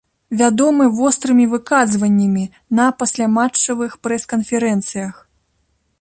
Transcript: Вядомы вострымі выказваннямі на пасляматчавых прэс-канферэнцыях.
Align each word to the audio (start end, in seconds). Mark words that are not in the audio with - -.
Вядомы 0.39 0.85
вострымі 0.99 1.45
выказваннямі 1.51 2.45
на 2.79 2.87
пасляматчавых 3.03 3.91
прэс-канферэнцыях. 4.07 5.15